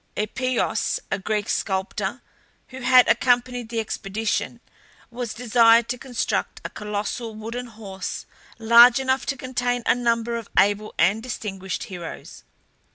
[0.17, 2.23] Epeios, a Greek sculptor,
[2.69, 4.59] who had accompanied the expedition,
[5.11, 8.25] was desired to construct a colossal wooden horse
[8.57, 12.43] large enough to contain a number of able and distinguished heroes.